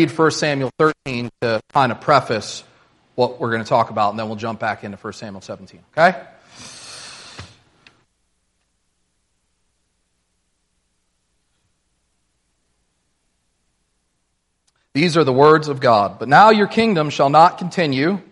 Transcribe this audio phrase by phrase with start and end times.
[0.00, 2.64] read 1 Samuel 13 to kind of preface
[3.16, 5.80] what we're going to talk about, and then we'll jump back into 1 Samuel 17.
[5.92, 6.18] Okay?
[14.94, 16.18] These are the words of God.
[16.18, 18.22] But now your kingdom shall not continue.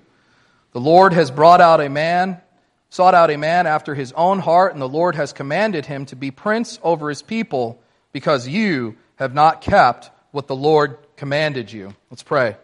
[0.73, 2.41] The Lord has brought out a man,
[2.89, 6.17] sought out a man after his own heart, and the Lord has commanded him to
[6.17, 7.79] be prince over his people
[8.13, 11.95] because you have not kept what the Lord commanded you.
[12.11, 12.57] Let's pray.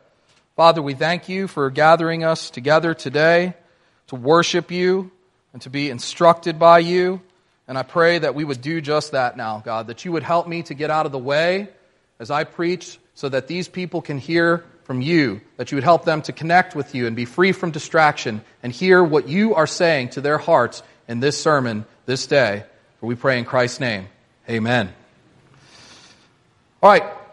[0.57, 3.55] Father, we thank you for gathering us together today
[4.07, 5.11] to worship you
[5.53, 7.21] and to be instructed by you.
[7.67, 10.47] And I pray that we would do just that now, God, that you would help
[10.47, 11.69] me to get out of the way
[12.21, 16.05] as I preach so that these people can hear from you, that you would help
[16.05, 19.67] them to connect with you and be free from distraction and hear what you are
[19.67, 22.65] saying to their hearts in this sermon this day.
[23.01, 24.07] For we pray in Christ's name.
[24.49, 24.93] Amen.
[26.83, 27.24] All right.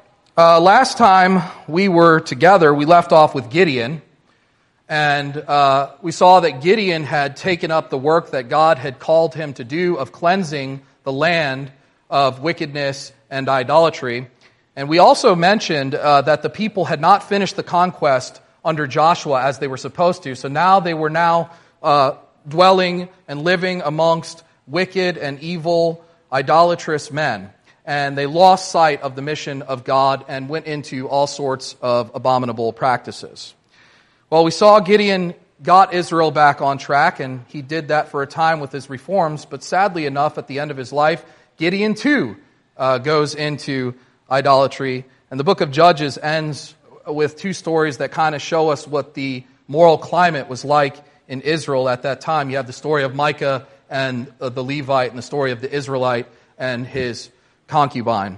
[0.43, 4.01] Uh, last time we were together, we left off with Gideon.
[4.89, 9.35] And uh, we saw that Gideon had taken up the work that God had called
[9.35, 11.71] him to do of cleansing the land
[12.09, 14.29] of wickedness and idolatry.
[14.75, 19.43] And we also mentioned uh, that the people had not finished the conquest under Joshua
[19.43, 20.33] as they were supposed to.
[20.33, 21.51] So now they were now
[21.83, 22.13] uh,
[22.47, 27.53] dwelling and living amongst wicked and evil, idolatrous men.
[27.85, 32.11] And they lost sight of the mission of God and went into all sorts of
[32.13, 33.55] abominable practices.
[34.29, 38.27] Well, we saw Gideon got Israel back on track, and he did that for a
[38.27, 39.45] time with his reforms.
[39.45, 41.23] But sadly enough, at the end of his life,
[41.57, 42.37] Gideon too
[42.77, 43.95] uh, goes into
[44.29, 45.05] idolatry.
[45.29, 46.75] And the book of Judges ends
[47.07, 51.41] with two stories that kind of show us what the moral climate was like in
[51.41, 52.49] Israel at that time.
[52.49, 55.71] You have the story of Micah and uh, the Levite, and the story of the
[55.71, 57.29] Israelite and his
[57.71, 58.37] concubine.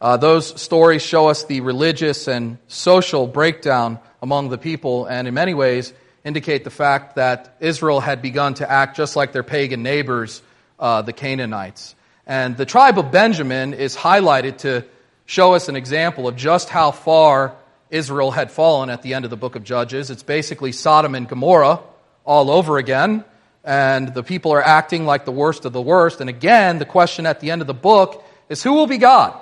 [0.00, 5.34] Uh, those stories show us the religious and social breakdown among the people, and in
[5.34, 5.92] many ways
[6.24, 10.40] indicate the fact that Israel had begun to act just like their pagan neighbors,
[10.80, 11.94] uh, the Canaanites.
[12.26, 14.86] And the tribe of Benjamin is highlighted to
[15.26, 17.54] show us an example of just how far
[17.90, 20.08] Israel had fallen at the end of the book of Judges.
[20.08, 21.80] It's basically Sodom and Gomorrah
[22.24, 23.22] all over again,
[23.64, 26.22] and the people are acting like the worst of the worst.
[26.22, 29.38] And again, the question at the end of the book is who will be God?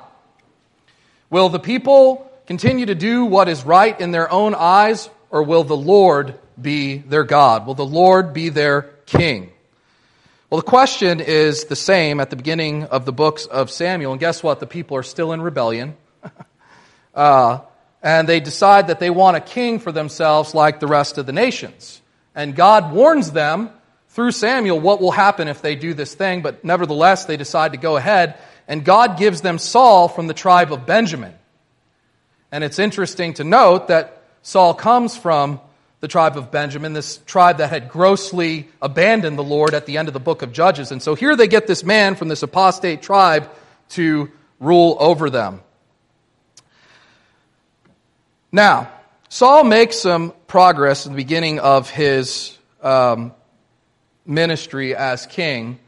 [1.31, 5.65] Will the people continue to do what is right in their own eyes, or will
[5.65, 7.67] the Lord be their God?
[7.67, 9.51] Will the Lord be their king?
[10.51, 14.13] Well, the question is the same at the beginning of the books of Samuel.
[14.13, 14.61] And guess what?
[14.61, 15.97] The people are still in rebellion.
[17.15, 17.61] uh,
[18.03, 21.33] and they decide that they want a king for themselves like the rest of the
[21.33, 22.01] nations.
[22.35, 23.71] And God warns them
[24.11, 27.79] through Samuel what will happen if they do this thing, but nevertheless, they decide to
[27.79, 28.39] go ahead.
[28.67, 31.35] And God gives them Saul from the tribe of Benjamin.
[32.51, 35.61] And it's interesting to note that Saul comes from
[36.01, 40.09] the tribe of Benjamin, this tribe that had grossly abandoned the Lord at the end
[40.09, 40.93] of the book of Judges.
[40.93, 43.51] And so here they get this man from this apostate tribe
[43.91, 44.31] to
[44.61, 45.63] rule over them.
[48.53, 48.91] Now,
[49.31, 53.33] Saul makes some progress in the beginning of his um,
[54.27, 55.81] ministry as king,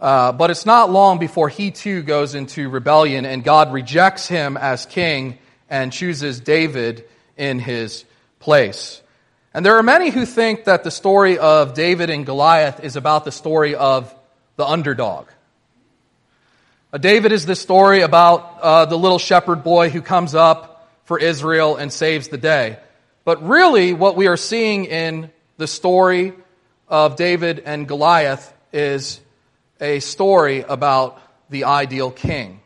[0.00, 4.56] uh, but it's not long before he too goes into rebellion and God rejects him
[4.56, 5.38] as king
[5.68, 7.04] and chooses David
[7.36, 8.04] in his
[8.38, 9.02] place.
[9.52, 13.24] And there are many who think that the story of David and Goliath is about
[13.24, 14.14] the story of
[14.56, 15.28] the underdog.
[16.92, 21.18] Uh, David is the story about uh, the little shepherd boy who comes up for
[21.18, 22.78] Israel and saves the day.
[23.24, 26.32] But really, what we are seeing in the story
[26.88, 29.20] of David and Goliath is
[29.80, 31.20] a story about
[31.50, 32.60] the ideal king.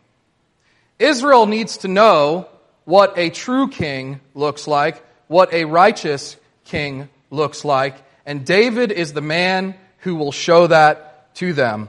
[0.99, 2.49] Israel needs to know
[2.85, 7.97] what a true king looks like, what a righteous king looks like.
[8.27, 11.89] And David is the man who will show that to them.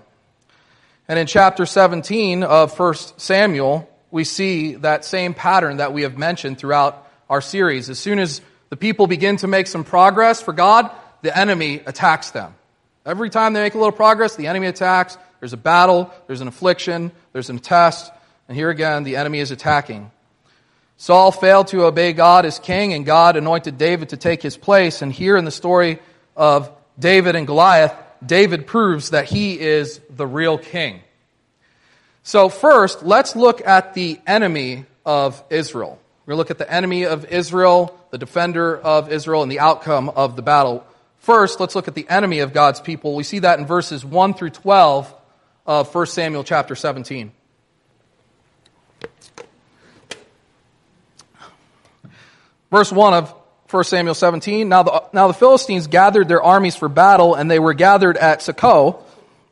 [1.08, 6.18] And in chapter 17 of 1 Samuel, we see that same pattern that we have
[6.18, 7.90] mentioned throughout our series.
[7.90, 10.90] As soon as the people begin to make some progress for God,
[11.22, 12.56] the enemy attacks them.
[13.06, 15.18] Every time they make a little progress, the enemy attacks.
[15.40, 18.12] There's a battle, there's an affliction, there's a test,
[18.48, 20.12] and here again, the enemy is attacking.
[20.98, 25.02] Saul failed to obey God as king, and God anointed David to take his place.
[25.02, 26.00] And here in the story
[26.36, 27.94] of David and Goliath,
[28.26, 31.02] David proves that he is the real king.
[32.24, 36.00] So, first, let's look at the enemy of Israel.
[36.26, 39.60] We're going to look at the enemy of Israel, the defender of Israel, and the
[39.60, 40.86] outcome of the battle.
[41.26, 43.16] First, let's look at the enemy of God's people.
[43.16, 45.12] We see that in verses 1 through 12
[45.66, 47.32] of 1 Samuel chapter 17.
[52.70, 53.34] Verse 1 of
[53.72, 54.70] 1 Samuel 17.
[54.70, 58.42] Now the, now the Philistines gathered their armies for battle, and they were gathered at
[58.42, 59.02] Socoh,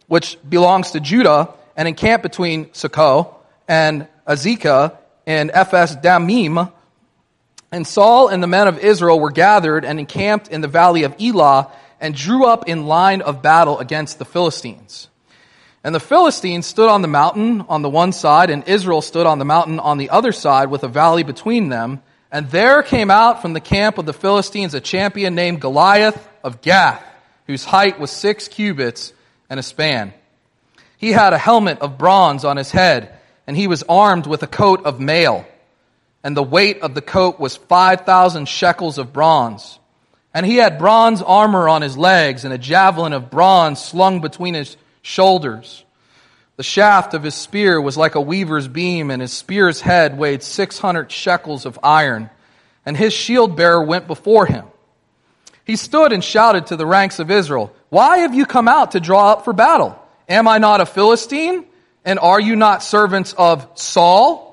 [0.06, 3.34] which belongs to Judah, and encamped between Socoh
[3.68, 6.70] and Azekah and Ephes Dammim.
[7.74, 11.16] And Saul and the men of Israel were gathered and encamped in the valley of
[11.20, 15.08] Elah and drew up in line of battle against the Philistines.
[15.84, 19.40] And the Philistines stood on the mountain on the one side, and Israel stood on
[19.40, 22.04] the mountain on the other side with a valley between them.
[22.32, 26.62] And there came out from the camp of the Philistines a champion named Goliath of
[26.62, 27.04] Gath,
[27.48, 29.14] whose height was six cubits
[29.50, 30.14] and a span.
[30.98, 33.18] He had a helmet of bronze on his head,
[33.48, 35.48] and he was armed with a coat of mail.
[36.24, 39.80] And the weight of the coat was 5,000 shekels of bronze.
[40.34, 44.54] And he had bronze armor on his legs, and a javelin of bronze slung between
[44.54, 45.84] his shoulders.
[46.56, 50.44] The shaft of his spear was like a weaver's beam, and his spear's head weighed
[50.44, 52.30] 600 shekels of iron.
[52.86, 54.66] And his shield bearer went before him.
[55.66, 59.00] He stood and shouted to the ranks of Israel, Why have you come out to
[59.00, 59.98] draw up for battle?
[60.28, 61.66] Am I not a Philistine?
[62.06, 64.53] And are you not servants of Saul?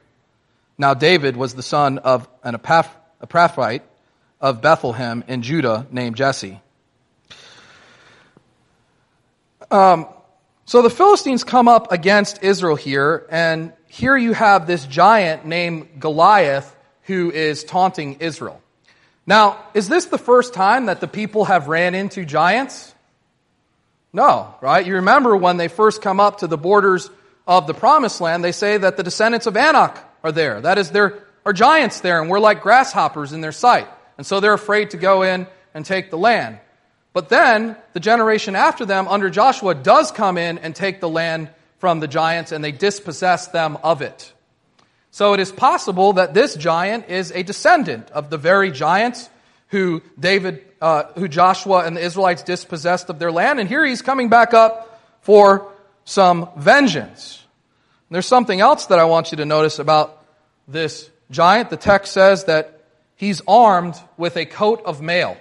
[0.81, 3.83] Now David was the son of an Ephrathite
[4.41, 6.59] of Bethlehem in Judah named Jesse.
[9.69, 10.07] Um,
[10.65, 15.99] so the Philistines come up against Israel here, and here you have this giant named
[15.99, 18.59] Goliath who is taunting Israel.
[19.27, 22.91] Now, is this the first time that the people have ran into giants?
[24.13, 24.83] No, right?
[24.83, 27.11] You remember when they first come up to the borders
[27.45, 30.61] of the promised land, they say that the descendants of Anak are there.
[30.61, 33.87] That is, there are giants there, and we're like grasshoppers in their sight.
[34.17, 36.59] And so they're afraid to go in and take the land.
[37.13, 41.49] But then the generation after them under Joshua does come in and take the land
[41.79, 44.31] from the giants and they dispossess them of it.
[45.09, 49.29] So it is possible that this giant is a descendant of the very giants
[49.67, 53.59] who David, uh, who Joshua and the Israelites dispossessed of their land.
[53.59, 55.69] And here he's coming back up for
[56.05, 57.40] some vengeance.
[58.11, 60.21] There's something else that I want you to notice about
[60.67, 61.69] this giant.
[61.69, 62.81] The text says that
[63.15, 65.37] he's armed with a coat of mail.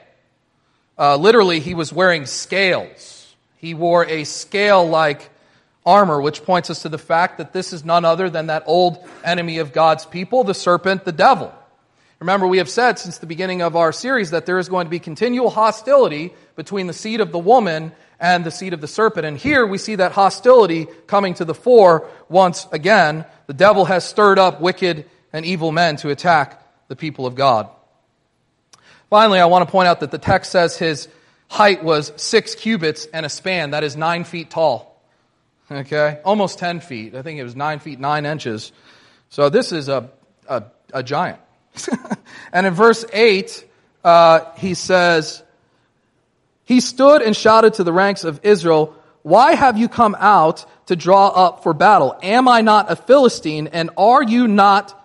[0.96, 3.34] Uh, literally, he was wearing scales.
[3.56, 5.30] He wore a scale like
[5.84, 9.04] armor, which points us to the fact that this is none other than that old
[9.24, 11.52] enemy of God's people, the serpent, the devil.
[12.20, 14.90] Remember, we have said since the beginning of our series that there is going to
[14.90, 17.90] be continual hostility between the seed of the woman
[18.20, 19.26] and the seed of the serpent.
[19.26, 23.24] And here we see that hostility coming to the fore once again.
[23.46, 27.68] The devil has stirred up wicked and evil men to attack the people of God.
[29.08, 31.08] Finally, I want to point out that the text says his
[31.48, 33.70] height was six cubits and a span.
[33.70, 35.02] That is nine feet tall.
[35.70, 36.20] Okay?
[36.24, 37.14] Almost 10 feet.
[37.14, 38.70] I think it was nine feet, nine inches.
[39.30, 40.10] So this is a,
[40.48, 41.40] a, a giant.
[42.52, 43.66] and in verse 8,
[44.04, 45.42] uh, he says,
[46.70, 50.94] He stood and shouted to the ranks of Israel, Why have you come out to
[50.94, 52.16] draw up for battle?
[52.22, 54.96] Am I not a Philistine, and are you not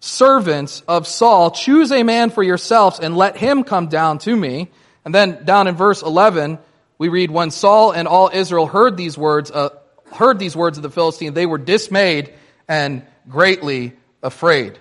[0.00, 4.68] servants of Saul, choose a man for yourselves and let him come down to me.
[5.04, 6.58] And then down in verse 11,
[6.98, 9.68] we read, when Saul and all Israel heard these words, uh,
[10.12, 12.34] heard these words of the Philistine, they were dismayed
[12.66, 13.92] and greatly
[14.24, 14.76] afraid.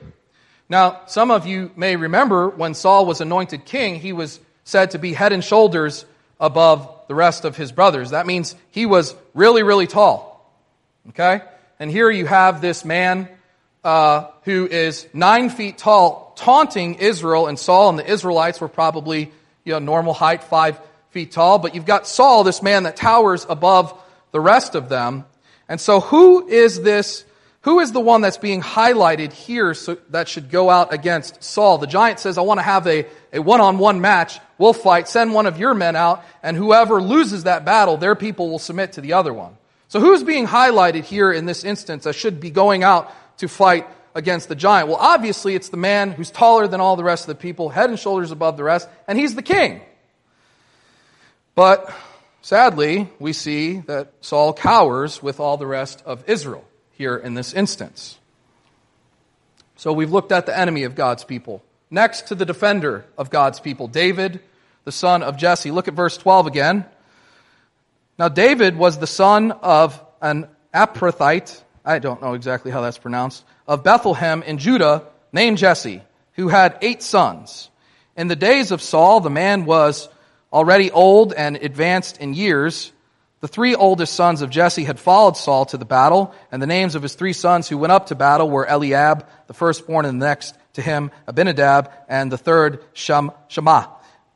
[0.67, 4.97] Now, some of you may remember when Saul was anointed king, he was said to
[4.97, 6.03] be head and shoulders
[6.41, 8.09] above the rest of his brothers.
[8.09, 10.51] That means he was really, really tall.
[11.09, 11.41] Okay?
[11.79, 13.29] And here you have this man
[13.83, 19.31] uh, who is nine feet tall, taunting Israel, and Saul and the Israelites were probably
[19.63, 20.79] you know, normal height, five
[21.11, 21.59] feet tall.
[21.59, 23.99] But you've got Saul, this man that towers above
[24.31, 25.25] the rest of them.
[25.69, 27.23] And so, who is this?
[27.61, 31.77] Who is the one that's being highlighted here so that should go out against Saul?
[31.77, 34.39] The giant says, I want to have a, a one-on-one match.
[34.57, 35.07] We'll fight.
[35.07, 38.93] Send one of your men out, and whoever loses that battle, their people will submit
[38.93, 39.55] to the other one.
[39.89, 43.87] So who's being highlighted here in this instance that should be going out to fight
[44.15, 44.87] against the giant?
[44.87, 47.91] Well, obviously, it's the man who's taller than all the rest of the people, head
[47.91, 49.81] and shoulders above the rest, and he's the king.
[51.53, 51.93] But
[52.41, 56.65] sadly, we see that Saul cowers with all the rest of Israel
[57.01, 58.19] here in this instance.
[59.75, 63.59] So we've looked at the enemy of God's people, next to the defender of God's
[63.59, 64.39] people, David,
[64.83, 65.71] the son of Jesse.
[65.71, 66.85] Look at verse 12 again.
[68.19, 73.43] Now, David was the son of an Ephrathite, I don't know exactly how that's pronounced,
[73.67, 76.03] of Bethlehem in Judah, named Jesse,
[76.33, 77.71] who had eight sons.
[78.15, 80.07] In the days of Saul, the man was
[80.53, 82.91] already old and advanced in years.
[83.41, 86.93] The three oldest sons of Jesse had followed Saul to the battle, and the names
[86.93, 90.25] of his three sons who went up to battle were Eliab, the firstborn, and the
[90.27, 93.89] next to him Abinadab, and the third Shammah.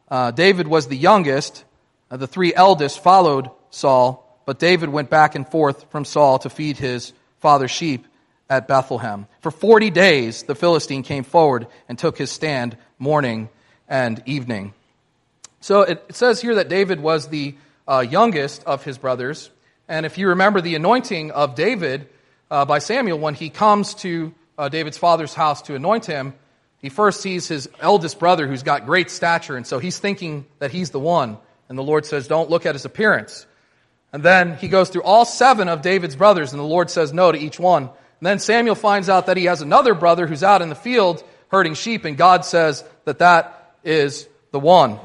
[0.10, 1.64] Uh, David was the youngest.
[2.10, 6.50] Uh, the three eldest followed Saul, but David went back and forth from Saul to
[6.50, 8.08] feed his father's sheep
[8.50, 9.28] at Bethlehem.
[9.42, 13.50] For 40 days, the Philistine came forward and took his stand morning
[13.88, 14.74] and evening.
[15.62, 17.56] So it, says here that David was the
[17.88, 19.50] uh, youngest of his brothers.
[19.88, 22.10] And if you remember the anointing of David
[22.50, 26.34] uh, by Samuel, when he comes to uh, David's father's house to anoint him,
[26.82, 29.58] he first sees his eldest brother who's got great stature.
[29.58, 31.38] And so he's thinking that he's the one.
[31.68, 33.46] And the Lord says, Don't look at his appearance.
[34.14, 37.32] And then he goes through all seven of David's brothers, and the Lord says no
[37.32, 37.84] to each one.
[37.84, 41.24] And then Samuel finds out that he has another brother who's out in the field
[41.50, 45.00] herding sheep, and God says that that is the one.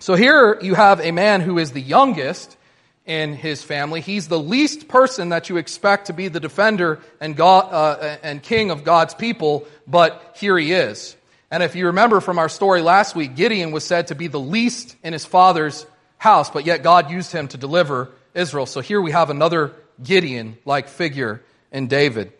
[0.00, 2.56] So here you have a man who is the youngest
[3.04, 4.00] in his family.
[4.00, 8.42] He's the least person that you expect to be the defender and, God, uh, and
[8.42, 11.14] king of God's people, but here he is.
[11.50, 14.40] And if you remember from our story last week, Gideon was said to be the
[14.40, 15.84] least in his father's
[16.16, 18.64] house, but yet God used him to deliver Israel.
[18.64, 21.42] So here we have another Gideon like figure
[21.72, 22.32] in David.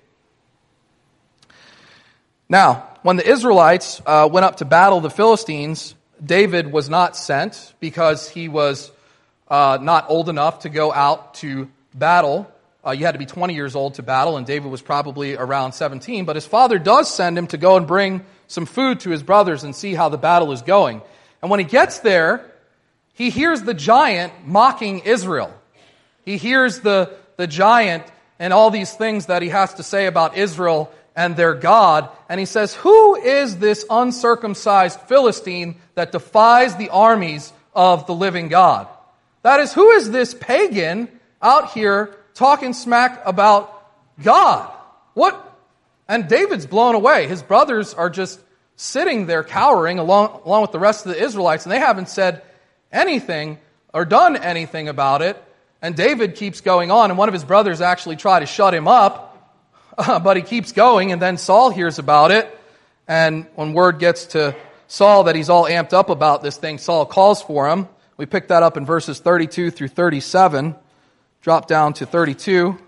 [2.48, 7.72] Now, when the Israelites uh, went up to battle the Philistines, David was not sent
[7.80, 8.90] because he was
[9.48, 12.50] uh, not old enough to go out to battle.
[12.86, 15.72] Uh, you had to be 20 years old to battle, and David was probably around
[15.72, 16.24] 17.
[16.24, 19.64] But his father does send him to go and bring some food to his brothers
[19.64, 21.02] and see how the battle is going.
[21.42, 22.44] And when he gets there,
[23.14, 25.54] he hears the giant mocking Israel.
[26.24, 28.04] He hears the, the giant
[28.38, 32.08] and all these things that he has to say about Israel and their God.
[32.28, 38.48] And he says, Who is this uncircumcised Philistine that defies the armies of the living
[38.48, 38.88] God?
[39.42, 41.08] That is, who is this pagan
[41.40, 43.86] out here talking smack about
[44.22, 44.70] God?
[45.14, 45.46] What?
[46.08, 47.26] And David's blown away.
[47.26, 48.40] His brothers are just
[48.76, 52.42] sitting there cowering along, along with the rest of the Israelites, and they haven't said
[52.90, 53.58] anything
[53.92, 55.42] or done anything about it.
[55.82, 58.88] And David keeps going on, and one of his brothers actually try to shut him
[58.88, 59.29] up,
[60.06, 62.59] but he keeps going, and then Saul hears about it.
[63.09, 64.54] And when word gets to
[64.87, 67.88] Saul that he's all amped up about this thing, Saul calls for him.
[68.16, 70.75] We pick that up in verses 32 through 37.
[71.42, 72.78] Drop down to 32.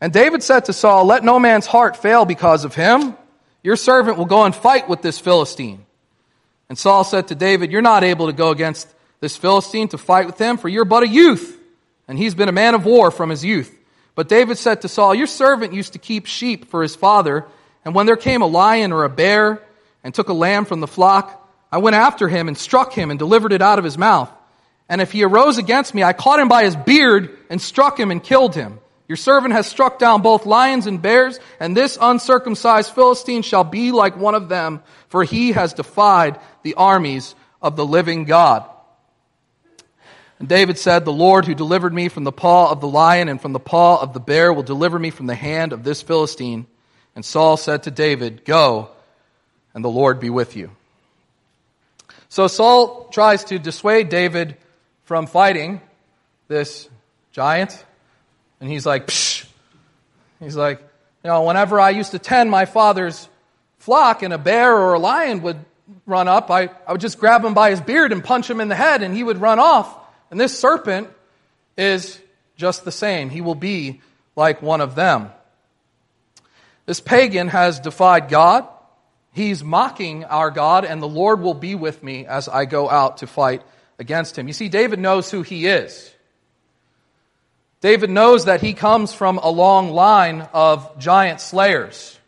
[0.00, 3.16] And David said to Saul, Let no man's heart fail because of him.
[3.62, 5.84] Your servant will go and fight with this Philistine.
[6.68, 8.88] And Saul said to David, You're not able to go against
[9.20, 11.57] this Philistine to fight with him, for you're but a youth,
[12.08, 13.72] and he's been a man of war from his youth.
[14.14, 17.46] But David said to Saul, Your servant used to keep sheep for his father,
[17.84, 19.62] and when there came a lion or a bear
[20.02, 23.18] and took a lamb from the flock, I went after him and struck him and
[23.18, 24.32] delivered it out of his mouth.
[24.88, 28.10] And if he arose against me, I caught him by his beard and struck him
[28.10, 28.80] and killed him.
[29.06, 33.92] Your servant has struck down both lions and bears, and this uncircumcised Philistine shall be
[33.92, 38.68] like one of them, for he has defied the armies of the living God.
[40.38, 43.40] And David said, The Lord who delivered me from the paw of the lion and
[43.40, 46.66] from the paw of the bear will deliver me from the hand of this Philistine.
[47.14, 48.90] And Saul said to David, Go,
[49.74, 50.70] and the Lord be with you.
[52.28, 54.56] So Saul tries to dissuade David
[55.04, 55.80] from fighting
[56.46, 56.88] this
[57.32, 57.84] giant.
[58.60, 59.46] And he's like, Psh.
[60.40, 60.80] He's like,
[61.24, 63.28] you know, whenever I used to tend my father's
[63.78, 65.58] flock and a bear or a lion would
[66.06, 68.68] run up, I, I would just grab him by his beard and punch him in
[68.68, 69.97] the head and he would run off.
[70.30, 71.08] And this serpent
[71.76, 72.20] is
[72.56, 73.30] just the same.
[73.30, 74.00] He will be
[74.36, 75.30] like one of them.
[76.86, 78.66] This pagan has defied God.
[79.32, 83.18] He's mocking our God, and the Lord will be with me as I go out
[83.18, 83.62] to fight
[83.98, 84.48] against him.
[84.48, 86.12] You see, David knows who he is.
[87.80, 92.18] David knows that he comes from a long line of giant slayers.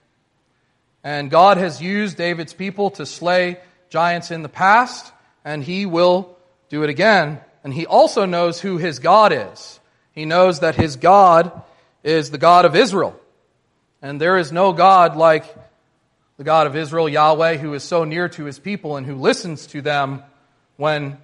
[1.03, 5.13] And God has used David's people to slay giants in the past,
[5.45, 6.37] and he will
[6.69, 7.41] do it again.
[7.63, 9.81] And he also knows who his God is.
[10.13, 11.53] He knows that his God
[12.03, 13.19] is the God of Israel.
[14.03, 15.45] And there is no God like
[16.37, 19.67] the God of Israel, Yahweh, who is so near to his people and who listens
[19.69, 20.23] to them
[20.77, 21.19] when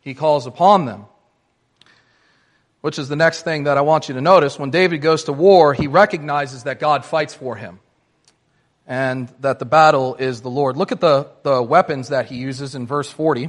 [0.00, 1.06] he calls upon them
[2.84, 4.58] which is the next thing that I want you to notice.
[4.58, 7.80] When David goes to war, he recognizes that God fights for him.
[8.86, 10.76] and that the battle is the Lord.
[10.76, 13.48] Look at the, the weapons that he uses in verse 40.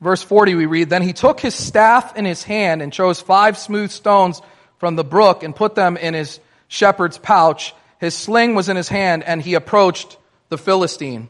[0.00, 3.58] Verse 40, we read, Then he took his staff in his hand and chose five
[3.58, 4.40] smooth stones
[4.78, 6.38] from the brook and put them in his
[6.68, 7.74] shepherd's pouch.
[7.98, 10.16] His sling was in his hand, and he approached
[10.50, 11.28] the Philistine.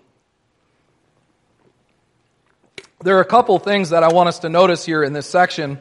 [3.03, 5.79] There are a couple things that I want us to notice here in this section.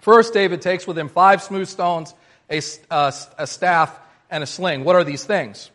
[0.00, 2.14] First, David takes with him five smooth stones,
[2.48, 3.98] a, uh, a staff,
[4.30, 4.84] and a sling.
[4.84, 5.70] What are these things?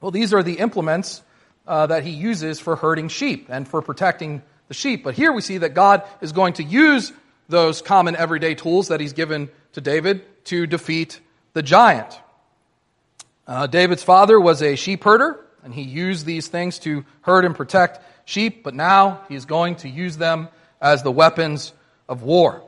[0.00, 1.22] Well, these are the implements
[1.66, 5.04] uh, that he uses for herding sheep and for protecting the sheep.
[5.04, 7.12] But here we see that God is going to use
[7.48, 11.20] those common everyday tools that he's given to David to defeat
[11.54, 12.18] the giant.
[13.46, 17.56] Uh, David's father was a sheep herder, and he used these things to herd and
[17.56, 20.48] protect sheep, but now he's going to use them
[20.80, 21.72] as the weapons
[22.08, 22.62] of war.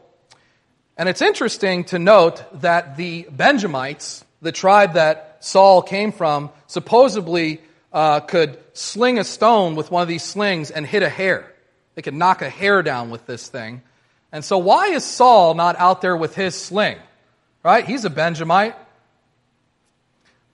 [0.97, 7.61] And it's interesting to note that the Benjamites, the tribe that Saul came from, supposedly
[7.93, 11.50] uh, could sling a stone with one of these slings and hit a hare.
[12.01, 13.83] They could knock a hair down with this thing.
[14.33, 16.97] And so, why is Saul not out there with his sling?
[17.63, 17.87] Right?
[17.87, 18.75] He's a Benjamite.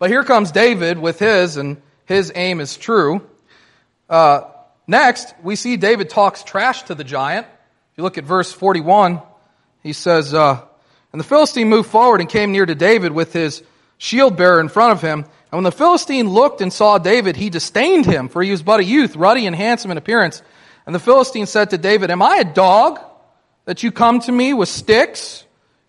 [0.00, 3.24] But here comes David with his, and his aim is true.
[4.10, 4.40] Uh,
[4.88, 7.46] next, we see David talks trash to the giant.
[7.46, 9.22] If you look at verse 41,
[9.84, 10.60] he says, uh,
[11.12, 13.62] And the Philistine moved forward and came near to David with his
[13.98, 15.20] shield bearer in front of him.
[15.20, 18.80] And when the Philistine looked and saw David, he disdained him, for he was but
[18.80, 20.42] a youth, ruddy and handsome in appearance.
[20.86, 23.00] And the Philistine said to David, Am I a dog
[23.64, 25.44] that you come to me with sticks?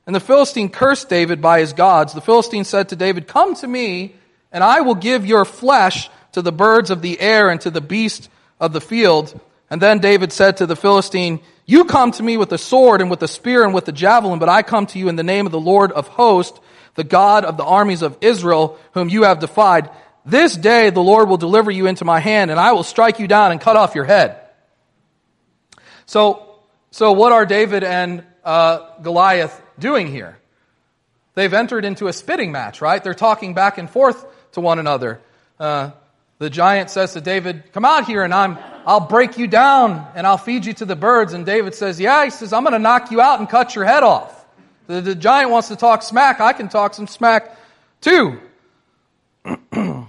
[0.07, 2.13] And the Philistine cursed David by his gods.
[2.13, 4.15] The Philistine said to David, Come to me,
[4.51, 7.81] and I will give your flesh to the birds of the air and to the
[7.81, 8.27] beasts
[8.59, 9.39] of the field.
[9.69, 13.11] And then David said to the Philistine, You come to me with a sword and
[13.11, 15.45] with a spear and with a javelin, but I come to you in the name
[15.45, 16.59] of the Lord of hosts,
[16.95, 19.89] the God of the armies of Israel, whom you have defied.
[20.25, 23.27] This day the Lord will deliver you into my hand, and I will strike you
[23.27, 24.41] down and cut off your head.
[26.07, 26.55] So,
[26.89, 30.39] so what are David and uh, Goliath doing here?
[31.35, 33.03] They've entered into a spitting match, right?
[33.03, 35.21] They're talking back and forth to one another.
[35.59, 35.91] Uh,
[36.39, 40.25] the giant says to David, Come out here and I'm, I'll break you down and
[40.25, 41.33] I'll feed you to the birds.
[41.33, 43.85] And David says, Yeah, he says, I'm going to knock you out and cut your
[43.85, 44.45] head off.
[44.87, 46.39] The, the giant wants to talk smack.
[46.39, 47.57] I can talk some smack
[47.99, 48.39] too.
[49.71, 50.07] and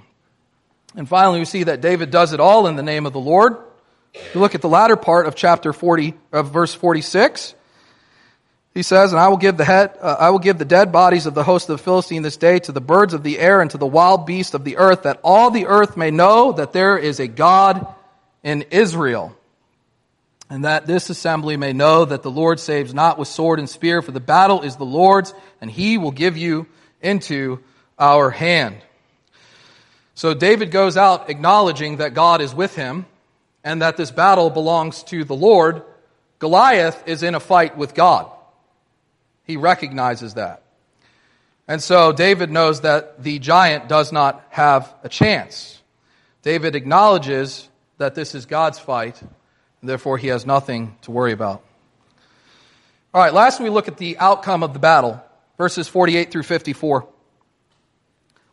[1.06, 3.56] finally, we see that David does it all in the name of the Lord.
[4.14, 7.54] If you look at the latter part of chapter 40, of verse 46,
[8.74, 11.26] he says, And I will give the head, uh, I will give the dead bodies
[11.26, 13.70] of the host of the Philistine this day to the birds of the air and
[13.72, 16.96] to the wild beasts of the earth, that all the earth may know that there
[16.96, 17.86] is a God
[18.42, 19.34] in Israel.
[20.50, 24.00] And that this assembly may know that the Lord saves not with sword and spear,
[24.00, 26.66] for the battle is the Lord's, and he will give you
[27.02, 27.58] into
[27.98, 28.76] our hand.
[30.14, 33.06] So David goes out acknowledging that God is with him
[33.64, 35.82] and that this battle belongs to the Lord.
[36.38, 38.30] Goliath is in a fight with God.
[39.44, 40.62] He recognizes that.
[41.66, 45.80] And so David knows that the giant does not have a chance.
[46.42, 47.68] David acknowledges
[47.98, 51.62] that this is God's fight, and therefore he has nothing to worry about.
[53.12, 55.22] All right, last we look at the outcome of the battle,
[55.56, 57.08] verses 48 through 54.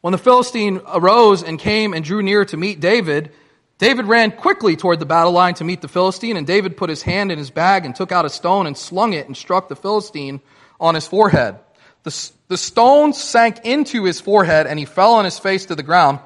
[0.01, 3.31] When the Philistine arose and came and drew near to meet David,
[3.77, 7.01] David ran quickly toward the battle line to meet the Philistine, and David put his
[7.01, 9.75] hand in his bag and took out a stone and slung it and struck the
[9.75, 10.39] Philistine
[10.79, 11.59] on his forehead.
[12.03, 15.83] The, the stone sank into his forehead and he fell on his face to the
[15.83, 16.19] ground.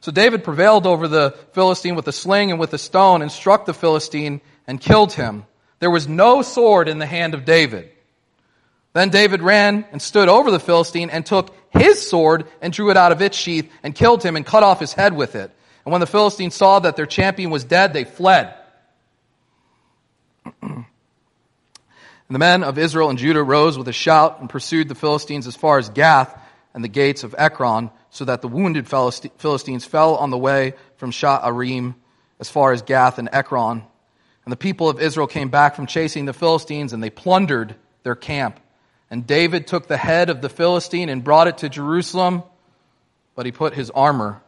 [0.00, 3.64] So David prevailed over the Philistine with a sling and with a stone and struck
[3.64, 5.46] the Philistine and killed him.
[5.80, 7.90] There was no sword in the hand of David.
[8.92, 12.96] Then David ran and stood over the Philistine and took his sword and drew it
[12.96, 15.50] out of its sheath and killed him and cut off his head with it.
[15.86, 18.52] And when the Philistines saw that their champion was dead, they fled.
[22.28, 25.46] And the men of Israel and Judah rose with a shout and pursued the Philistines
[25.46, 26.36] as far as Gath
[26.74, 31.12] and the gates of Ekron, so that the wounded Philistines fell on the way from
[31.12, 31.94] Sha'arim
[32.40, 33.84] as far as Gath and Ekron.
[34.44, 38.16] And the people of Israel came back from chasing the Philistines, and they plundered their
[38.16, 38.58] camp.
[39.08, 42.42] And David took the head of the Philistine and brought it to Jerusalem,
[43.36, 44.42] but he put his armor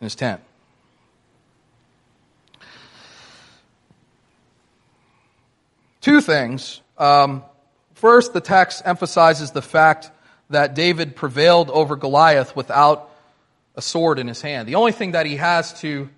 [0.00, 0.40] in his tent.
[6.00, 7.42] Two things um,
[7.94, 10.10] first, the text emphasizes the fact
[10.50, 13.10] that David prevailed over Goliath without
[13.74, 14.68] a sword in his hand.
[14.68, 16.10] The only thing that he has to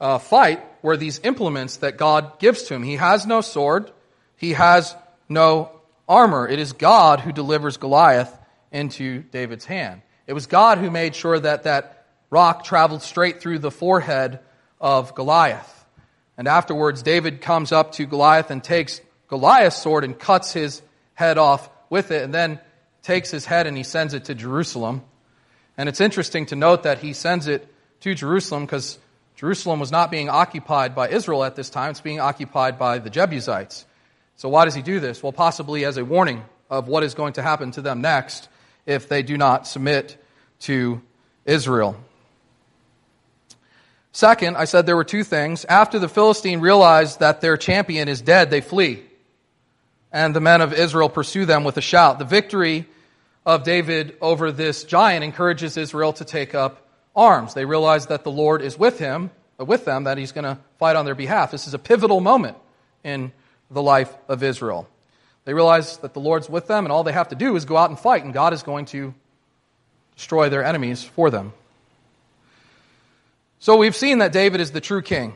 [0.00, 2.82] uh, fight were these implements that God gives to him.
[2.82, 3.90] He has no sword,
[4.36, 4.94] he has
[5.28, 5.70] no
[6.08, 6.46] armor.
[6.46, 8.36] It is God who delivers Goliath
[8.70, 10.02] into David's hand.
[10.26, 14.40] It was God who made sure that that rock traveled straight through the forehead
[14.80, 15.84] of Goliath.
[16.36, 20.82] And afterwards, David comes up to Goliath and takes Goliath's sword and cuts his
[21.14, 22.60] head off with it, and then
[23.02, 25.02] takes his head and he sends it to Jerusalem.
[25.76, 27.68] And it's interesting to note that he sends it
[28.00, 28.98] to Jerusalem because
[29.36, 33.10] Jerusalem was not being occupied by Israel at this time, it's being occupied by the
[33.10, 33.84] Jebusites.
[34.36, 35.22] So, why does he do this?
[35.22, 38.48] Well, possibly as a warning of what is going to happen to them next
[38.86, 40.16] if they do not submit
[40.60, 41.00] to
[41.44, 41.96] Israel.
[44.12, 45.64] Second, I said there were two things.
[45.64, 49.02] After the Philistine realized that their champion is dead, they flee.
[50.14, 52.20] And the men of Israel pursue them with a shout.
[52.20, 52.86] The victory
[53.44, 57.52] of David over this giant encourages Israel to take up arms.
[57.52, 60.56] They realize that the Lord is with him, uh, with them, that he's going to
[60.78, 61.50] fight on their behalf.
[61.50, 62.56] This is a pivotal moment
[63.02, 63.32] in
[63.72, 64.88] the life of Israel.
[65.46, 67.76] They realize that the Lord's with them, and all they have to do is go
[67.76, 69.12] out and fight, and God is going to
[70.14, 71.52] destroy their enemies for them.
[73.58, 75.34] So we've seen that David is the true king.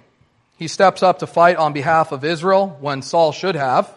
[0.57, 3.93] He steps up to fight on behalf of Israel when Saul should have.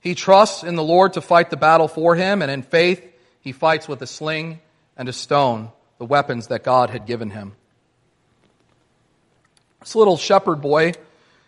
[0.00, 3.04] He trusts in the Lord to fight the battle for him, and in faith,
[3.40, 4.60] he fights with a sling
[4.96, 7.52] and a stone, the weapons that God had given him.
[9.80, 10.92] This little shepherd boy,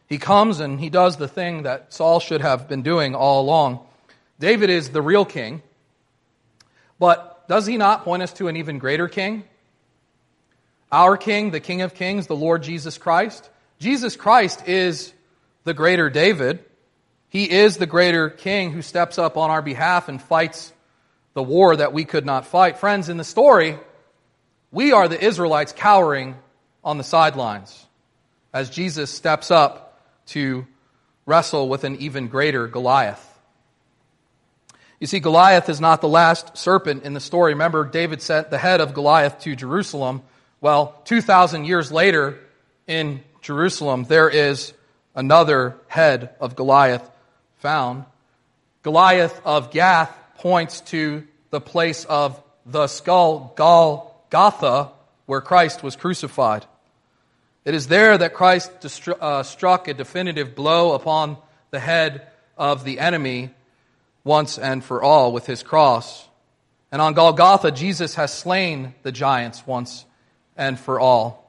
[0.07, 3.81] he comes and he does the thing that Saul should have been doing all along.
[4.39, 5.63] David is the real king,
[6.99, 9.45] but does he not point us to an even greater king?
[10.91, 13.49] Our King, the King of Kings, the Lord Jesus Christ.
[13.79, 15.13] Jesus Christ is
[15.65, 16.63] the greater David.
[17.33, 20.71] He is the greater King who steps up on our behalf and fights
[21.33, 22.77] the war that we could not fight.
[22.77, 23.79] Friends, in the story,
[24.71, 26.37] we are the Israelites cowering
[26.85, 27.87] on the sidelines
[28.53, 30.67] as Jesus steps up to
[31.25, 33.27] wrestle with an even greater Goliath.
[35.01, 37.55] You see, Goliath is not the last serpent in the story.
[37.55, 40.21] Remember, David sent the head of Goliath to Jerusalem
[40.63, 42.39] well, 2,000 years later
[42.87, 44.73] in Jerusalem, there is
[45.13, 47.11] another head of Goliath
[47.63, 48.05] found.
[48.83, 54.91] Goliath of Gath points to the place of the skull, Golgotha,
[55.27, 56.67] where Christ was crucified.
[57.65, 58.73] It is there that Christ
[59.09, 61.37] uh, struck a definitive blow upon
[61.71, 62.27] the head
[62.59, 63.51] of the enemy
[64.25, 66.29] once and for all with his cross.
[66.91, 70.05] And on Golgotha, Jesus has slain the giants once
[70.57, 71.49] and for all.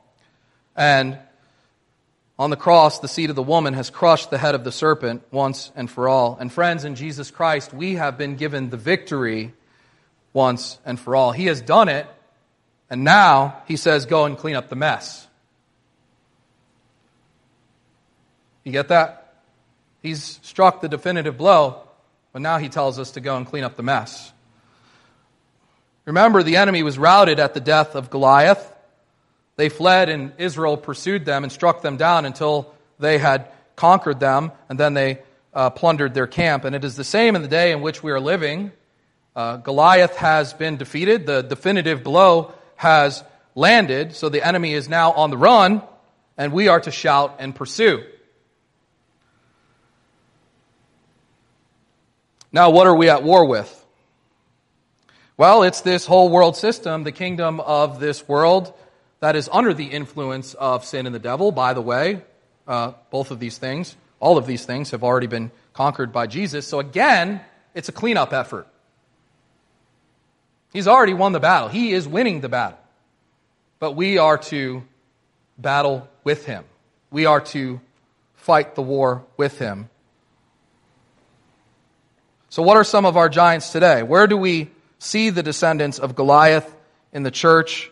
[0.75, 1.17] And
[2.37, 5.23] on the cross, the seed of the woman has crushed the head of the serpent
[5.31, 6.37] once and for all.
[6.39, 9.53] And friends, in Jesus Christ, we have been given the victory
[10.33, 11.31] once and for all.
[11.31, 12.07] He has done it,
[12.89, 15.27] and now he says, go and clean up the mess.
[18.63, 19.35] You get that?
[20.01, 21.87] He's struck the definitive blow,
[22.31, 24.31] but now he tells us to go and clean up the mess.
[26.05, 28.72] Remember, the enemy was routed at the death of Goliath.
[29.55, 34.51] They fled, and Israel pursued them and struck them down until they had conquered them,
[34.69, 35.19] and then they
[35.53, 36.65] uh, plundered their camp.
[36.65, 38.71] And it is the same in the day in which we are living.
[39.35, 43.23] Uh, Goliath has been defeated, the definitive blow has
[43.55, 45.81] landed, so the enemy is now on the run,
[46.37, 48.03] and we are to shout and pursue.
[52.51, 53.79] Now, what are we at war with?
[55.37, 58.71] Well, it's this whole world system, the kingdom of this world
[59.23, 61.53] that is under the influence of sin and the devil.
[61.53, 62.21] By the way,
[62.67, 66.67] uh, both of these things, all of these things have already been conquered by Jesus.
[66.67, 67.39] So again,
[67.73, 68.67] it's a cleanup effort.
[70.73, 71.69] He's already won the battle.
[71.69, 72.77] He is winning the battle.
[73.79, 74.83] But we are to
[75.57, 76.65] battle with him.
[77.09, 77.79] We are to
[78.33, 79.89] fight the war with him.
[82.49, 84.03] So, what are some of our giants today?
[84.03, 86.69] Where do we see the descendants of Goliath
[87.13, 87.89] in the church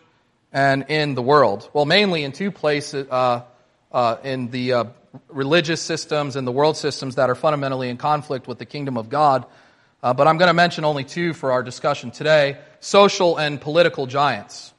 [0.52, 1.68] and in the world?
[1.72, 3.42] Well, mainly in two places uh,
[3.90, 4.84] uh, in the uh,
[5.28, 9.08] religious systems and the world systems that are fundamentally in conflict with the kingdom of
[9.08, 9.46] God.
[10.02, 14.06] Uh, but I'm going to mention only two for our discussion today social and political
[14.06, 14.72] giants.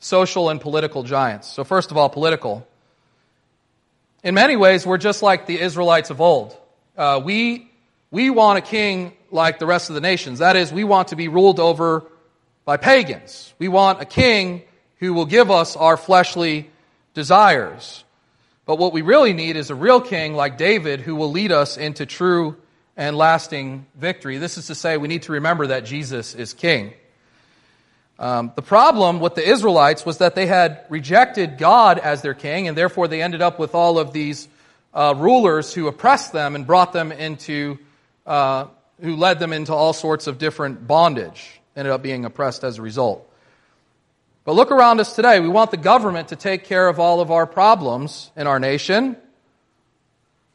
[0.00, 1.48] Social and political giants.
[1.48, 2.66] So, first of all, political.
[4.22, 6.56] In many ways, we're just like the Israelites of old.
[6.96, 7.70] Uh, we,
[8.10, 10.40] we want a king like the rest of the nations.
[10.40, 12.04] That is, we want to be ruled over
[12.64, 13.52] by pagans.
[13.58, 14.62] We want a king
[14.98, 16.70] who will give us our fleshly
[17.14, 18.04] desires.
[18.66, 21.76] But what we really need is a real king like David who will lead us
[21.76, 22.56] into true
[22.96, 24.38] and lasting victory.
[24.38, 26.92] This is to say, we need to remember that Jesus is king.
[28.18, 32.66] Um, the problem with the Israelites was that they had rejected God as their king,
[32.66, 34.48] and therefore they ended up with all of these
[34.92, 37.78] uh, rulers who oppressed them and brought them into,
[38.26, 38.66] uh,
[39.00, 42.82] who led them into all sorts of different bondage, ended up being oppressed as a
[42.82, 43.27] result.
[44.48, 45.40] But look around us today.
[45.40, 49.14] We want the government to take care of all of our problems in our nation.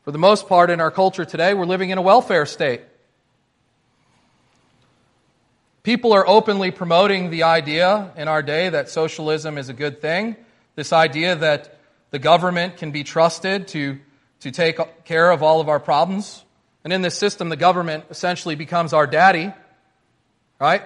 [0.04, 2.82] For the most part, in our culture today, we're living in a welfare state.
[5.84, 10.38] People are openly promoting the idea in our day that socialism is a good thing.
[10.74, 11.78] This idea that
[12.10, 14.00] the government can be trusted to,
[14.40, 16.44] to take care of all of our problems.
[16.84, 19.54] And in this system, the government essentially becomes our daddy,
[20.60, 20.82] right?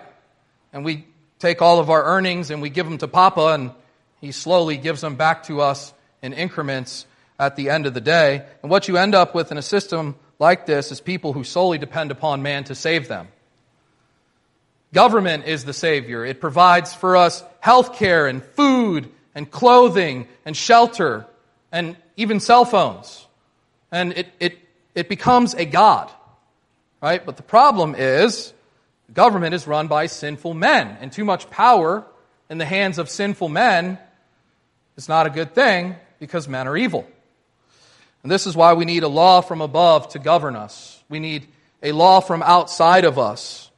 [0.73, 1.06] And we
[1.39, 3.71] take all of our earnings and we give them to Papa, and
[4.21, 7.05] he slowly gives them back to us in increments
[7.39, 8.43] at the end of the day.
[8.61, 11.77] And what you end up with in a system like this is people who solely
[11.77, 13.27] depend upon man to save them.
[14.93, 16.25] Government is the Savior.
[16.25, 21.27] It provides for us health care and food and clothing and shelter
[21.71, 23.25] and even cell phones.
[23.91, 24.57] And it, it,
[24.95, 26.11] it becomes a God.
[27.01, 27.23] Right?
[27.23, 28.53] But the problem is,
[29.13, 32.05] government is run by sinful men, and too much power
[32.49, 33.97] in the hands of sinful men
[34.95, 37.07] is not a good thing because men are evil.
[38.23, 41.01] And this is why we need a law from above to govern us.
[41.07, 41.47] We need
[41.81, 43.69] a law from outside of us.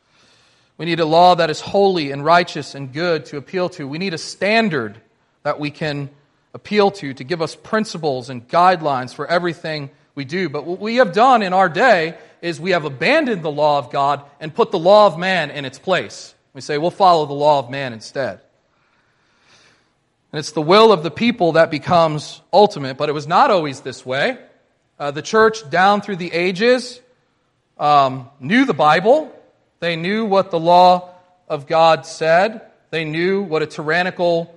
[0.78, 3.88] We need a law that is holy and righteous and good to appeal to.
[3.88, 5.00] We need a standard
[5.44, 6.10] that we can
[6.54, 10.50] appeal to to give us principles and guidelines for everything we do.
[10.50, 13.92] But what we have done in our day is we have abandoned the law of
[13.92, 16.34] God and put the law of man in its place.
[16.54, 18.42] We say we'll follow the law of man instead.
[20.32, 23.82] And it's the will of the people that becomes ultimate, but it was not always
[23.82, 24.38] this way.
[25.00, 27.00] Uh, the church, down through the ages,
[27.78, 29.34] um, knew the Bible,
[29.80, 31.10] they knew what the law
[31.48, 32.62] of God said.
[32.92, 34.54] They knew what a tyrannical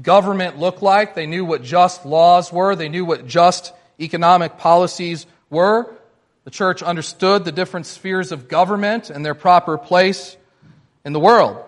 [0.00, 1.14] government looked like.
[1.14, 2.76] They knew what just laws were.
[2.76, 5.92] They knew what just economic policies were.
[6.48, 10.34] The church understood the different spheres of government and their proper place
[11.04, 11.62] in the world.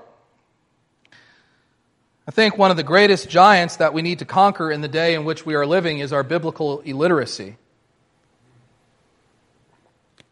[2.27, 5.15] I think one of the greatest giants that we need to conquer in the day
[5.15, 7.59] in which we are living is our biblical illiteracy.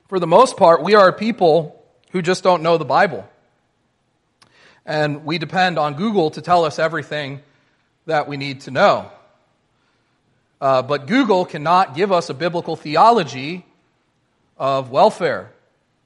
[0.08, 3.28] For the most part, we are people who just don't know the Bible.
[4.86, 7.42] And we depend on Google to tell us everything
[8.06, 9.12] that we need to know.
[10.58, 13.66] Uh, but Google cannot give us a biblical theology
[14.58, 15.50] of welfare,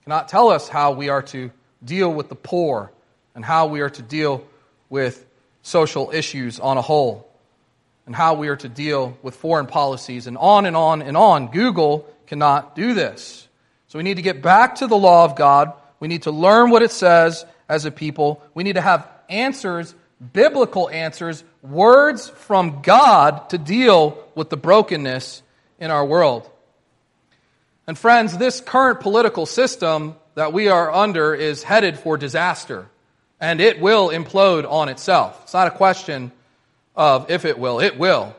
[0.04, 1.50] cannot tell us how we are to
[1.84, 2.92] deal with the poor
[3.34, 4.46] and how we are to deal
[4.88, 5.24] with
[5.62, 7.28] social issues on a whole
[8.06, 11.48] and how we are to deal with foreign policies and on and on and on.
[11.48, 13.48] Google cannot do this.
[13.88, 16.70] So we need to get back to the law of God we need to learn
[16.70, 18.42] what it says as a people.
[18.54, 19.94] We need to have answers,
[20.32, 25.44] biblical answers, words from God to deal with the brokenness
[25.78, 26.50] in our world.
[27.86, 32.88] And friends, this current political system that we are under is headed for disaster.
[33.40, 35.38] And it will implode on itself.
[35.42, 36.32] It's not a question
[36.94, 38.36] of if it will, it will.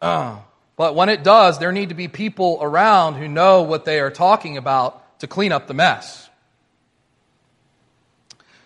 [0.00, 0.38] Uh,
[0.76, 4.10] but when it does, there need to be people around who know what they are
[4.10, 6.28] talking about to clean up the mess.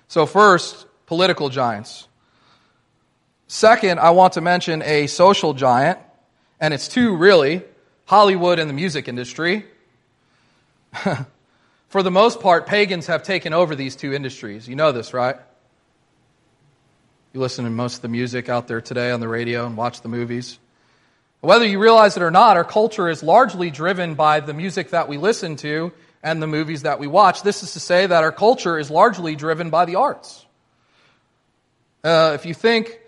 [0.09, 2.07] So, first, political giants.
[3.49, 5.99] Second, I want to mention a social giant,
[6.61, 7.63] and it's two really
[8.05, 9.65] Hollywood and the music industry.
[11.89, 14.69] For the most part, pagans have taken over these two industries.
[14.69, 15.37] You know this, right?
[17.33, 20.03] You listen to most of the music out there today on the radio and watch
[20.03, 20.59] the movies.
[21.41, 25.09] Whether you realize it or not, our culture is largely driven by the music that
[25.09, 27.43] we listen to and the movies that we watch.
[27.43, 30.47] This is to say that our culture is largely driven by the arts.
[32.05, 33.01] Uh, if you think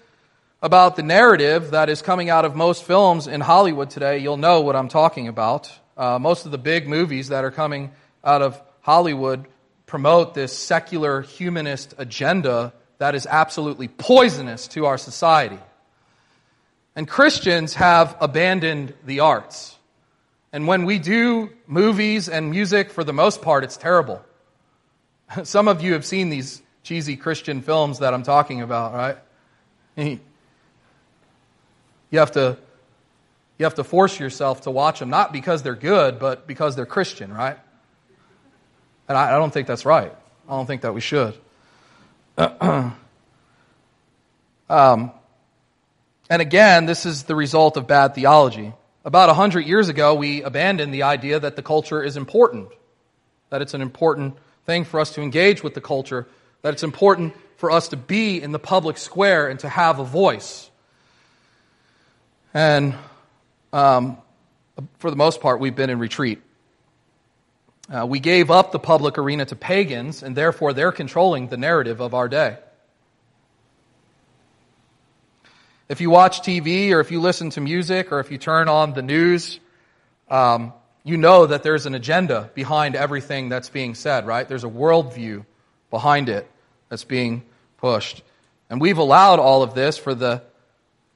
[0.62, 4.62] about the narrative that is coming out of most films in Hollywood today, you'll know
[4.62, 5.70] what I'm talking about.
[5.96, 7.92] Uh, most of the big movies that are coming
[8.24, 9.46] out of Hollywood
[9.86, 15.58] promote this secular humanist agenda that is absolutely poisonous to our society.
[16.96, 19.76] And Christians have abandoned the arts.
[20.52, 24.24] And when we do movies and music, for the most part, it's terrible.
[25.42, 29.18] Some of you have seen these cheesy Christian films that I'm talking about, right?
[32.10, 32.58] You have to
[33.58, 36.86] you have to force yourself to watch them, not because they're good, but because they're
[36.86, 37.58] Christian, right?
[39.08, 40.12] And I, I don't think that's right.
[40.48, 41.34] I don't think that we should.
[42.36, 42.92] um,
[44.68, 45.12] and
[46.30, 48.72] again, this is the result of bad theology.
[49.04, 52.68] About a hundred years ago, we abandoned the idea that the culture is important,
[53.50, 56.26] that it's an important thing for us to engage with the culture,
[56.62, 60.04] that it's important for us to be in the public square and to have a
[60.04, 60.70] voice.
[62.52, 62.94] And
[63.74, 64.18] um,
[64.98, 66.40] for the most part, we've been in retreat.
[67.90, 72.00] Uh, we gave up the public arena to pagans, and therefore they're controlling the narrative
[72.00, 72.56] of our day.
[75.88, 78.94] If you watch TV or if you listen to music or if you turn on
[78.94, 79.58] the news,
[80.30, 84.48] um, you know that there's an agenda behind everything that's being said, right?
[84.48, 85.44] There's a worldview
[85.90, 86.48] behind it
[86.88, 87.42] that's being
[87.78, 88.22] pushed.
[88.70, 90.42] And we've allowed all of this for the,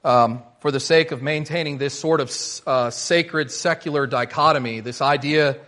[0.04, 2.32] um, for the sake of maintaining this sort of
[2.66, 5.58] uh, sacred secular dichotomy, this idea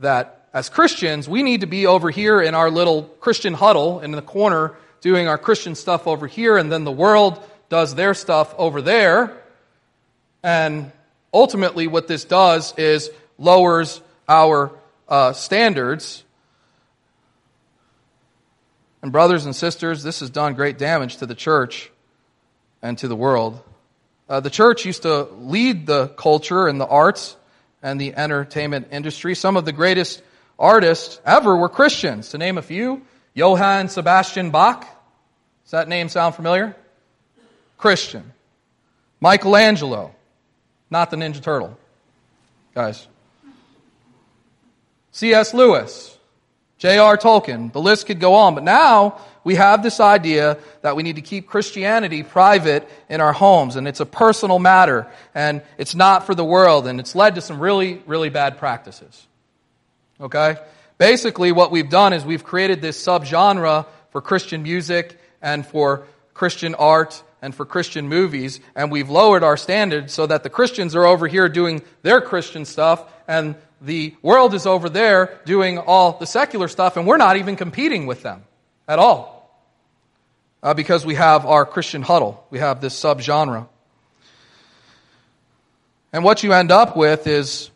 [0.00, 4.10] that as Christians, we need to be over here in our little Christian huddle in
[4.10, 8.54] the corner doing our Christian stuff over here, and then the world does their stuff
[8.58, 9.36] over there.
[10.42, 10.92] And
[11.32, 14.72] ultimately, what this does is lowers our
[15.08, 16.22] uh, standards.
[19.02, 21.90] And, brothers and sisters, this has done great damage to the church
[22.82, 23.60] and to the world.
[24.28, 27.36] Uh, the church used to lead the culture and the arts
[27.82, 29.34] and the entertainment industry.
[29.34, 30.22] Some of the greatest
[30.58, 32.30] artists ever were Christians.
[32.30, 33.02] To name a few,
[33.34, 34.80] Johann Sebastian Bach.
[35.64, 36.76] Does that name sound familiar?
[37.76, 38.32] Christian.
[39.20, 40.14] Michelangelo,
[40.90, 41.76] not the Ninja Turtle.
[42.74, 43.06] Guys.
[45.12, 45.52] C.S.
[45.52, 46.16] Lewis,
[46.82, 47.16] J.R.
[47.16, 48.56] Tolkien, the list could go on.
[48.56, 53.32] But now we have this idea that we need to keep Christianity private in our
[53.32, 57.36] homes, and it's a personal matter, and it's not for the world, and it's led
[57.36, 59.28] to some really, really bad practices.
[60.20, 60.56] Okay?
[60.98, 66.02] Basically, what we've done is we've created this subgenre for Christian music and for
[66.34, 70.96] Christian art and for Christian movies, and we've lowered our standards so that the Christians
[70.96, 76.12] are over here doing their Christian stuff, and the world is over there doing all
[76.12, 78.44] the secular stuff, and we're not even competing with them
[78.86, 79.40] at all.
[80.62, 83.66] Uh, because we have our Christian huddle, we have this subgenre.
[86.12, 87.70] And what you end up with is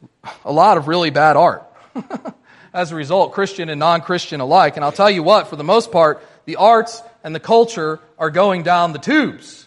[0.44, 1.64] a lot of really bad art.
[2.74, 4.76] As a result, Christian and non Christian alike.
[4.76, 8.30] And I'll tell you what, for the most part, the arts and the culture are
[8.30, 9.66] going down the tubes.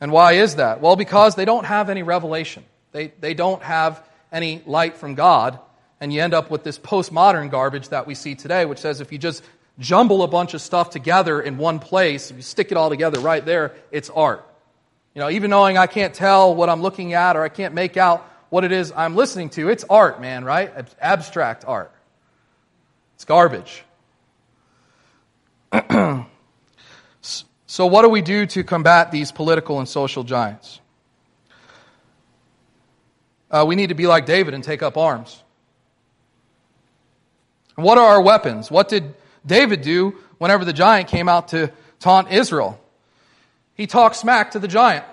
[0.00, 0.80] And why is that?
[0.80, 2.64] Well, because they don't have any revelation.
[2.92, 5.58] They, they don't have any light from God,
[6.00, 9.12] and you end up with this postmodern garbage that we see today, which says if
[9.12, 9.44] you just
[9.78, 13.20] jumble a bunch of stuff together in one place, if you stick it all together
[13.20, 14.46] right there, it's art.
[15.14, 17.96] You know, even knowing I can't tell what I'm looking at or I can't make
[17.96, 20.70] out what it is I'm listening to, it's art, man, right?
[21.00, 21.90] Abstract art.
[23.14, 23.84] It's garbage.
[27.66, 30.81] so, what do we do to combat these political and social giants?
[33.52, 35.42] Uh, we need to be like David and take up arms.
[37.76, 38.70] what are our weapons?
[38.70, 39.14] What did
[39.46, 42.80] David do whenever the giant came out to taunt Israel?
[43.74, 45.04] He talked smack to the giant.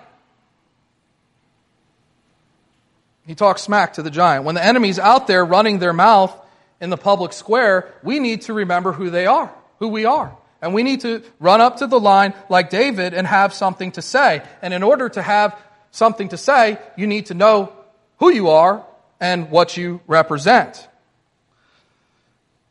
[3.26, 4.44] He talked smack to the giant.
[4.44, 6.34] When the enemy's out there running their mouth
[6.80, 10.36] in the public square, we need to remember who they are, who we are.
[10.62, 14.02] And we need to run up to the line like David and have something to
[14.02, 14.42] say.
[14.62, 15.58] And in order to have
[15.90, 17.72] something to say, you need to know
[18.20, 18.84] who you are
[19.18, 20.86] and what you represent.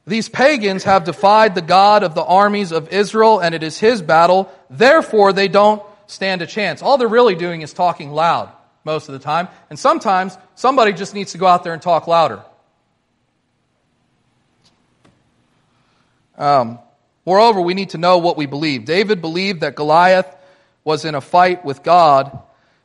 [0.07, 4.01] These pagans have defied the God of the armies of Israel, and it is his
[4.01, 4.51] battle.
[4.69, 6.81] Therefore, they don't stand a chance.
[6.81, 8.51] All they're really doing is talking loud
[8.83, 9.49] most of the time.
[9.69, 12.41] And sometimes somebody just needs to go out there and talk louder.
[16.37, 16.79] Um,
[17.25, 18.85] moreover, we need to know what we believe.
[18.85, 20.35] David believed that Goliath
[20.83, 22.39] was in a fight with God,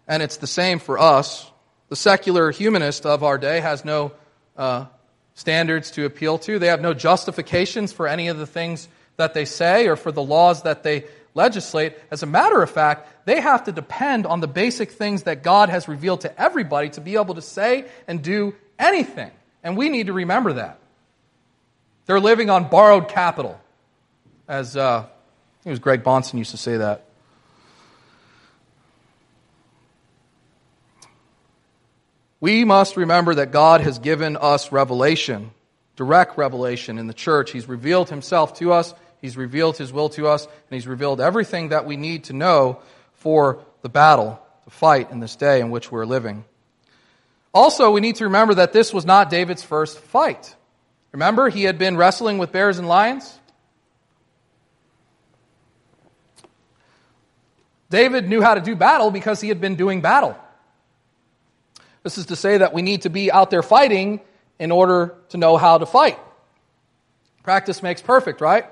[0.06, 1.50] and it's the same for us.
[1.94, 4.10] The secular humanist of our day has no
[4.56, 4.86] uh,
[5.34, 6.58] standards to appeal to.
[6.58, 10.20] They have no justifications for any of the things that they say or for the
[10.20, 11.04] laws that they
[11.34, 11.96] legislate.
[12.10, 15.68] As a matter of fact, they have to depend on the basic things that God
[15.68, 19.30] has revealed to everybody to be able to say and do anything.
[19.62, 20.80] And we need to remember that.
[22.06, 23.60] They're living on borrowed capital,
[24.48, 25.06] as uh,
[25.64, 27.03] it was Greg Bahnsen used to say that.
[32.44, 35.52] We must remember that God has given us revelation,
[35.96, 37.50] direct revelation in the church.
[37.50, 38.92] He's revealed himself to us,
[39.22, 42.82] He's revealed His will to us, and He's revealed everything that we need to know
[43.14, 46.44] for the battle, to fight in this day in which we're living.
[47.54, 50.54] Also, we need to remember that this was not David's first fight.
[51.12, 53.38] Remember, he had been wrestling with bears and lions?
[57.88, 60.36] David knew how to do battle because he had been doing battle.
[62.04, 64.20] This is to say that we need to be out there fighting
[64.60, 66.18] in order to know how to fight.
[67.42, 68.66] Practice makes perfect, right?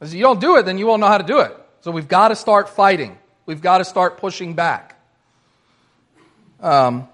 [0.00, 1.56] If you don't do it, then you won't know how to do it.
[1.82, 3.18] So we've got to start fighting.
[3.46, 4.98] We've got to start pushing back.
[6.60, 7.08] Um,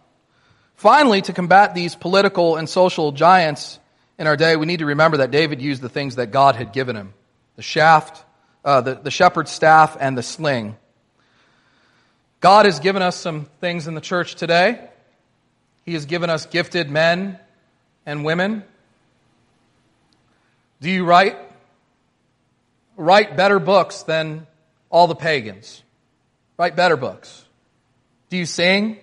[0.76, 3.80] finally, to combat these political and social giants
[4.18, 6.72] in our day, we need to remember that David used the things that God had
[6.72, 7.14] given him
[7.56, 8.24] the shaft,
[8.64, 10.76] uh, the, the shepherd's staff, and the sling.
[12.40, 14.88] God has given us some things in the church today.
[15.86, 17.38] He has given us gifted men
[18.04, 18.64] and women.
[20.80, 21.36] Do you write?
[22.96, 24.46] Write better books than
[24.90, 25.82] all the pagans.
[26.58, 27.44] Write better books.
[28.30, 28.98] Do you sing?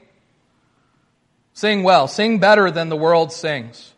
[1.54, 2.08] Sing well.
[2.08, 3.94] Sing better than the world sings.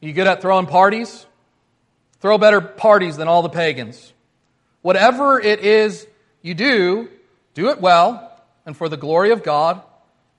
[0.00, 1.24] You good at throwing parties?
[2.20, 4.12] Throw better parties than all the pagans.
[4.82, 6.06] Whatever it is
[6.42, 7.08] you do,
[7.54, 8.26] do it well
[8.66, 9.82] and for the glory of God,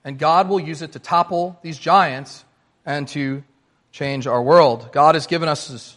[0.04, 2.44] and God will use it to topple these giants
[2.84, 3.44] and to
[3.92, 4.90] change our world.
[4.92, 5.96] God has given us His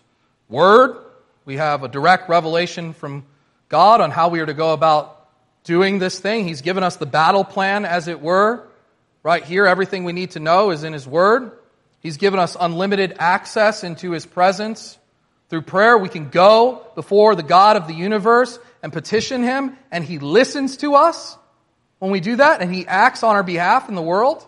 [0.50, 0.98] Word.
[1.46, 3.26] We have a direct revelation from
[3.70, 5.28] God on how we are to go about
[5.64, 6.48] doing this thing.
[6.48, 8.68] He's given us the battle plan, as it were.
[9.24, 11.52] Right here, everything we need to know is in His Word.
[12.00, 15.00] He's given us unlimited access into His presence.
[15.50, 20.04] Through prayer, we can go before the God of the universe and petition Him, and
[20.04, 21.38] He listens to us
[22.06, 24.46] when we do that, and He acts on our behalf in the world.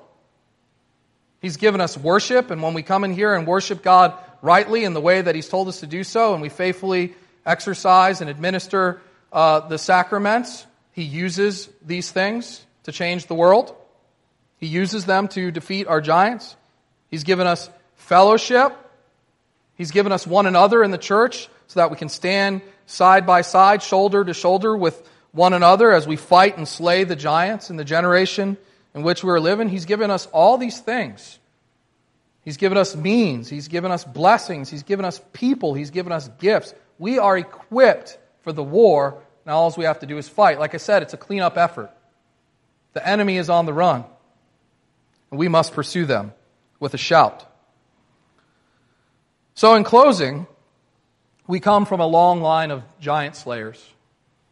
[1.41, 4.93] He's given us worship, and when we come in here and worship God rightly in
[4.93, 7.15] the way that He's told us to do so, and we faithfully
[7.47, 9.01] exercise and administer
[9.33, 13.75] uh, the sacraments, He uses these things to change the world.
[14.59, 16.55] He uses them to defeat our giants.
[17.09, 18.71] He's given us fellowship.
[19.73, 23.41] He's given us one another in the church so that we can stand side by
[23.41, 27.77] side, shoulder to shoulder with one another as we fight and slay the giants in
[27.77, 28.57] the generation
[28.93, 29.69] in which we are living.
[29.69, 31.39] He's given us all these things.
[32.41, 33.47] He's given us means.
[33.47, 34.69] He's given us blessings.
[34.69, 35.73] He's given us people.
[35.73, 36.73] He's given us gifts.
[36.97, 39.21] We are equipped for the war.
[39.45, 40.59] Now all we have to do is fight.
[40.59, 41.91] Like I said, it's a cleanup effort.
[42.93, 44.05] The enemy is on the run.
[45.29, 46.33] And we must pursue them
[46.79, 47.45] with a shout.
[49.53, 50.47] So, in closing,
[51.47, 53.83] we come from a long line of giant slayers,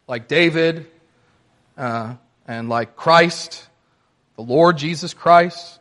[0.07, 0.87] like David
[1.77, 2.15] uh,
[2.47, 3.67] and like Christ
[4.35, 5.79] the Lord Jesus Christ.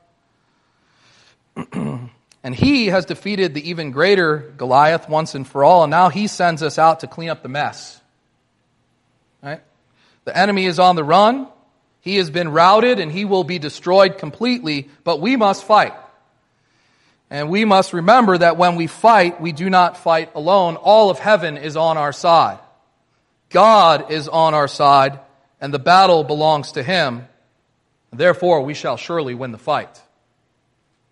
[1.73, 6.27] and he has defeated the even greater Goliath once and for all, and now he
[6.27, 8.01] sends us out to clean up the mess.
[9.43, 9.61] Right?
[10.25, 11.49] The enemy is on the run.
[12.01, 15.95] He has been routed and he will be destroyed completely, but we must fight.
[17.31, 20.77] And we must remember that when we fight, we do not fight alone.
[20.77, 22.59] All of heaven is on our side.
[23.55, 25.21] God is on our side,
[25.61, 27.29] and the battle belongs to him.
[28.13, 30.03] Therefore, we shall surely win the fight.